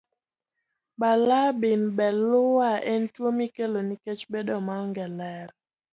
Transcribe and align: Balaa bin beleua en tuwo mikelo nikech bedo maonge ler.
Balaa 0.99 1.49
bin 1.61 1.81
beleua 1.97 2.71
en 2.91 3.01
tuwo 3.13 3.29
mikelo 3.39 3.79
nikech 3.89 4.21
bedo 4.33 4.55
maonge 4.67 5.05
ler. 5.17 5.47